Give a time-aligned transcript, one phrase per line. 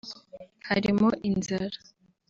[0.67, 1.77] harimo inzara